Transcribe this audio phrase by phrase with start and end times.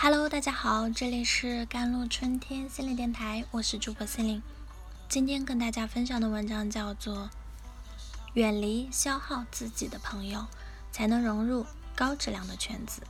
[0.00, 4.40] Hello，大家好，这里是甘露春天心灵电台，我是主播心灵。
[5.08, 7.16] 今天跟大家分享的文章叫做
[8.34, 10.46] 《远离消耗自己的朋友，
[10.92, 11.66] 才能融入
[11.96, 13.02] 高质量的圈子》。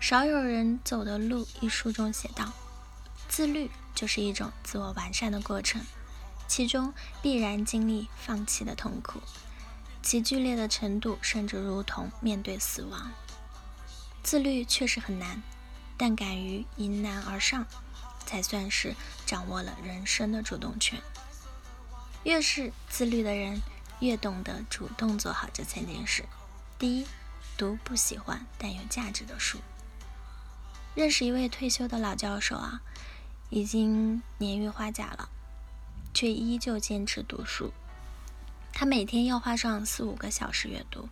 [0.00, 2.52] 少有人走的路一书中写道：
[3.28, 5.80] 自律就是一种自我完善的过程，
[6.48, 6.92] 其中
[7.22, 9.20] 必然经历放弃的痛苦，
[10.02, 13.12] 其剧烈的程度甚至如同面对死亡。
[14.26, 15.40] 自律确实很难，
[15.96, 17.64] 但敢于迎难而上，
[18.26, 21.00] 才算是掌握了人生的主动权。
[22.24, 23.62] 越是自律的人，
[24.00, 26.24] 越懂得主动做好这三件事。
[26.76, 27.06] 第一，
[27.56, 29.60] 读不喜欢但有价值的书。
[30.96, 32.80] 认识一位退休的老教授啊，
[33.48, 35.28] 已经年逾花甲了，
[36.12, 37.72] 却依旧坚持读书。
[38.72, 41.08] 他每天要花上四五个小时阅读。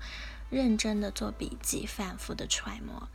[0.51, 3.09] 认真的做笔记，反复的揣摩。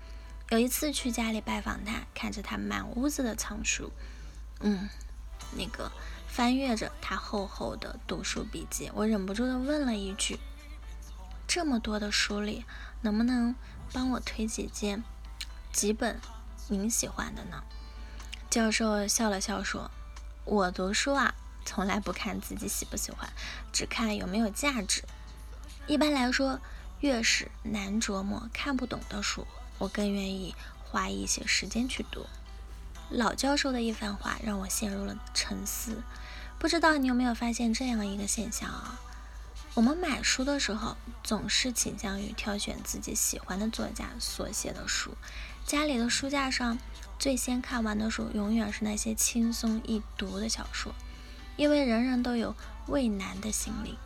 [0.50, 3.92] 有一次去家里拜访他，看着他满屋子的藏书，
[4.62, 4.90] 嗯，
[5.56, 5.92] 那个
[6.28, 10.40] 翻阅着他厚厚的读书笔记，我忍不住的问了一句
[11.48, 12.66] ：“这么多的书里，
[13.02, 13.54] 能不能
[13.94, 15.04] 帮我推几件
[15.72, 16.20] 几本
[16.68, 17.64] 您喜欢的呢？”
[18.50, 19.92] 教授笑了笑说
[20.46, 23.32] ：“我读书啊，从来不看自己喜不喜欢，
[23.72, 25.04] 只看有没有价值。
[25.86, 26.60] 一般来说。”
[27.00, 29.48] 越是难琢磨、看不懂的书，
[29.78, 32.26] 我更愿意花一些时间去读。
[33.10, 36.04] 老教授的一番话让我陷入了沉思。
[36.60, 39.00] 不知道你有没有发现这样一个现象啊？
[39.76, 45.16] 我们买书的时候，总是倾向于挑选自己喜欢的作家所写的书。
[45.66, 46.78] 家里的书架上
[47.18, 50.94] 最先看完的书，永远是那些轻松易读的小说，
[51.56, 52.56] 因为人人都有
[52.88, 53.98] 畏难的心理。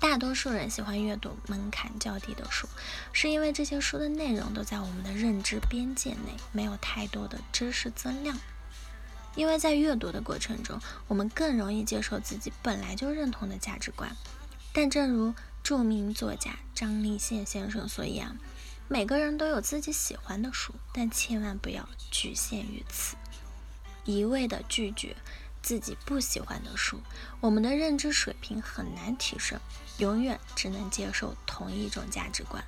[0.00, 2.66] 大多数人喜欢阅读门槛较低的书，
[3.12, 8.38] 是因为这些书的内容都在我们的认知边界内，没有太多的知识增量。
[9.34, 14.16] 因为在阅读的过程中，我们更容易接受自己本来就认同的价值观。
[14.72, 18.38] 但正如著名作家张立宪先生所言，
[18.88, 23.16] 每个人都有自己喜欢的书，但千万不要局限于此，
[24.06, 25.14] 一味的拒绝。
[25.62, 27.02] 自己不喜欢的书，
[27.40, 29.60] 我们的认知水平很难提升，
[30.00, 32.64] 永远只能接受同一种价值观，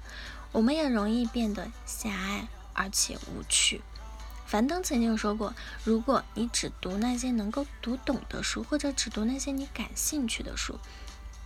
[0.52, 3.82] 我们也容易变得狭隘而且无趣。
[4.46, 10.78] 樊登曾经说过，如果你只读那些能够读懂的书，或者只读那些你感兴趣的书，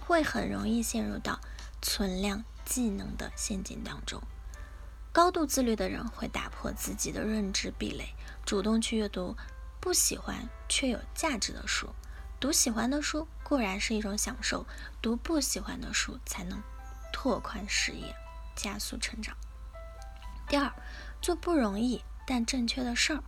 [0.04, 1.40] 会很容易陷入到
[1.80, 4.20] 存量技能的陷阱当中。
[5.12, 8.14] 高度自律的人会打破自己的认知壁垒，
[8.44, 9.36] 主动去阅读。
[9.78, 11.90] 不喜欢却有价值的书，
[12.46, 14.64] 读喜欢的书固然是一种享受，
[15.02, 16.62] 读不喜欢的书才能
[17.12, 18.14] 拓宽视野，
[18.54, 19.36] 加速成长。
[20.46, 20.72] 第二，
[21.20, 23.24] 做不容易但正确的事儿。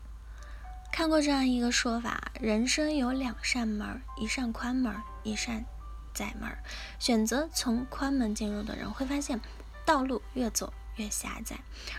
[0.93, 5.65] 看过这样一个说法：人生有两扇门，一扇宽门，一扇
[6.15, 6.57] 窄门。
[7.01, 9.41] 选择从宽门进入的人会发现，
[9.85, 11.57] 道路越走越狭窄；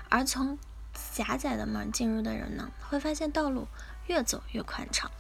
[0.08, 0.58] 而从
[0.94, 3.68] 狭窄的门进入的人呢，会发现道路。
[4.08, 5.12] 越走越宽敞，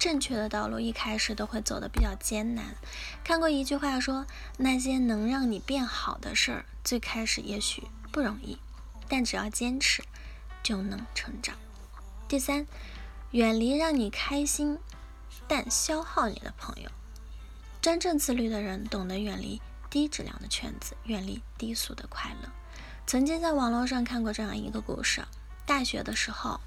[0.00, 2.74] 正确的道路一开始都会走得比较艰难。
[3.22, 8.58] 看过一句话说，那些能让你变好的事儿，最开始也许不容易，
[9.10, 10.02] 但只要坚持，
[10.62, 11.54] 就能成长。
[12.26, 12.66] 第三，
[13.32, 14.78] 远离让你开心
[15.46, 16.90] 但消耗你的朋友。
[17.82, 22.48] 真正自律的人懂得远离低质量的圈子，远离低俗的快乐。
[23.06, 25.22] 曾经在网络上看过这样一个故事：
[25.66, 26.58] 大学的时候。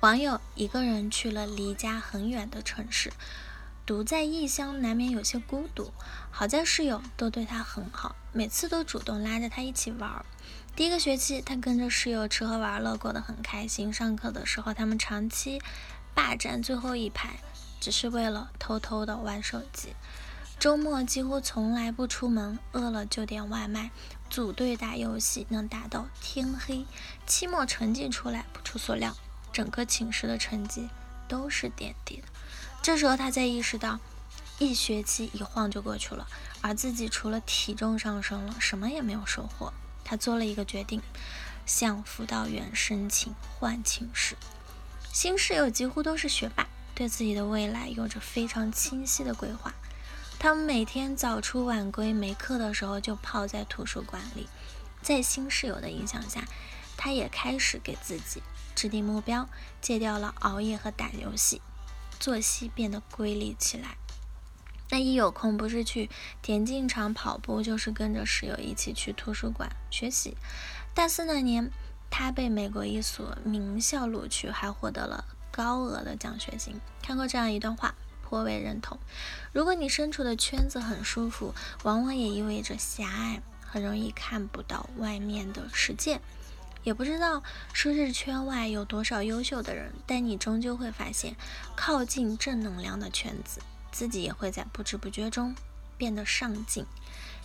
[0.00, 3.12] 网友一个人去了离家很远的城市，
[3.84, 5.92] 独在异乡难免有些孤独。
[6.30, 10.24] 好在室友都对他很好，每次都主动拉着他一起玩。
[10.74, 13.92] 第一个学期，他跟着室友吃喝玩乐，过得很开心。
[13.92, 15.60] 上课的时候，他们长期
[16.14, 17.38] 霸占最后一排，
[17.78, 19.94] 只是为了偷偷的玩手机。
[20.58, 23.90] 周末几乎从来不出门，饿了就点外卖，
[24.30, 26.86] 组队打游戏，能打到天黑。
[27.26, 29.14] 期末成绩出来，不出所料。
[29.52, 30.88] 整个寝室的成绩
[31.28, 32.28] 都是垫底的，
[32.82, 33.98] 这时候他才意识到，
[34.58, 36.26] 一学期一晃就过去了，
[36.60, 39.72] 而自己除了体重上升了，什么也没有收获。
[40.04, 41.00] 他做了一个决定，
[41.66, 44.36] 向辅导员申请换寝室。
[45.12, 49.74] 新室友几乎都是学霸，对自己的未来有着非常清晰的规划。
[50.38, 54.48] 他们每天早出晚归，没课的时候就泡在图书馆里。
[55.02, 56.44] 在新室友的影响下，
[56.96, 58.42] 他也开始给自己。
[58.74, 59.48] 制定目标，
[59.80, 61.60] 戒掉了熬夜和打游戏，
[62.18, 63.96] 作息变得规律起来。
[64.90, 66.10] 那一有空，不是去
[66.42, 70.36] 田径场跑步，就是跟着室友一起去图书馆学习。
[70.94, 71.70] 大四那年，
[72.10, 76.80] 他被美国一所名校录取，还获得了高额的奖学金。
[77.02, 77.94] 看过这样一段话，
[78.24, 78.98] 颇为认同。
[79.52, 86.20] 如果你身处的圈子很舒服，往往也意味着狭隘，很容易看不到外面的世界。
[86.82, 87.42] 也不知道
[87.72, 91.36] 舒适圈外有多少优秀的人，但你终究会发现，
[91.76, 93.60] 靠近正能量的圈子，
[93.92, 95.54] 自己也会在不知不觉中
[95.96, 96.86] 变得上进。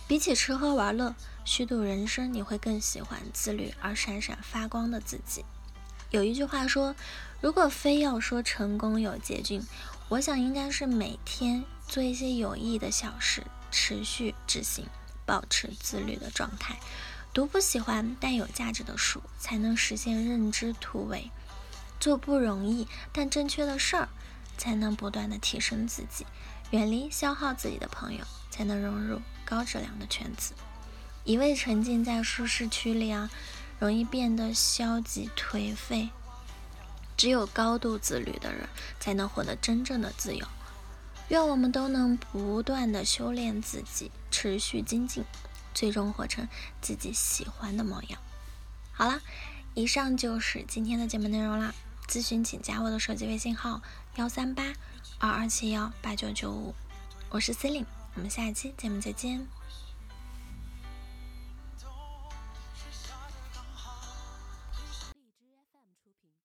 [0.08, 5.44] 比起吃喝玩乐、虚度人生，你会更喜欢自律而闪闪发光的自己。
[6.10, 6.94] 有一句话说，
[7.40, 9.66] 如果非要说成功有捷径，
[10.08, 13.42] 我想应该是每天做一些有意义的小事，
[13.72, 14.86] 持续执行，
[15.26, 16.78] 保持自律的状态。
[17.36, 21.30] 读不喜欢但有价值的书，才能实现认知突围；
[22.00, 24.08] 做不容易但正确的事儿，
[24.56, 26.24] 才能不断的提升自己；
[26.70, 30.54] 远离消耗自己的朋友，才能融入高质量的圈子。
[31.24, 33.28] 一味沉浸在舒适区里啊，
[33.78, 36.08] 容易变得消极颓废。
[37.18, 38.66] 只有高度自律的人，
[38.98, 40.46] 才能获得真正的自由。
[41.28, 45.22] 愿我们都能不断的修炼自己，持续精进。
[45.76, 46.48] 最终活成
[46.80, 48.18] 自己喜欢的模样。
[48.92, 49.20] 好了，
[49.74, 51.74] 以上就是今天的节目内容啦。
[52.08, 53.82] 咨询请加我的手机微信号：
[54.14, 54.72] 幺三八
[55.18, 56.74] 二二七幺八九九五。
[57.28, 59.46] 我是 c e l i n e 我们下一期节目再见。